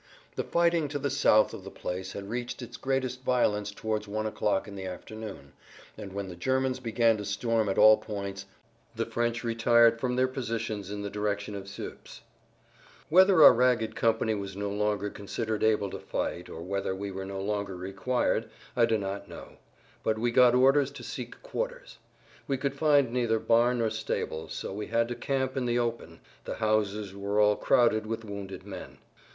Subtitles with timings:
[0.35, 4.25] The fighting to the south of the place had reached its greatest violence towards one
[4.25, 5.53] o'clock in the afternoon,
[5.95, 8.47] and when the Germans began to storm at all points,
[8.95, 12.21] the French retired from their positions in the direction of Suippes.
[13.09, 17.23] Whether our ragged company was no longer considered able to fight or whether we were
[17.23, 19.57] no longer required, I do not know;
[20.01, 21.99] but we got orders to seek quarters.
[22.47, 26.21] We could find neither barn nor stable, so we had to camp in the open;
[26.45, 28.97] the houses were all crowded with wounded men.